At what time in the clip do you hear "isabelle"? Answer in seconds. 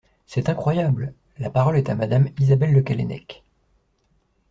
2.39-2.73